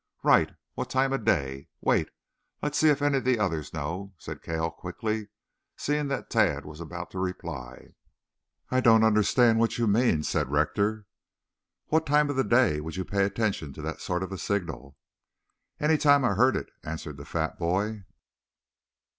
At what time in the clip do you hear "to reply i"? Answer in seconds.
7.11-8.79